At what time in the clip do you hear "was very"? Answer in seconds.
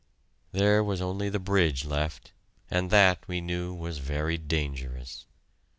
3.71-4.35